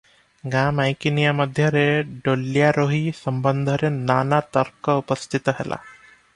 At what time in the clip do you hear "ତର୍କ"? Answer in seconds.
4.57-4.99